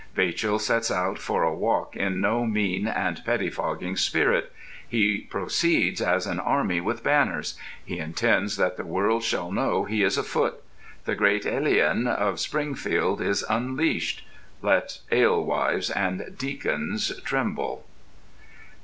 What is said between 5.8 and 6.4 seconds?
as an